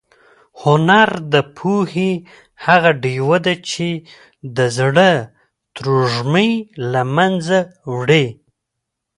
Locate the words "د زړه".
4.57-5.11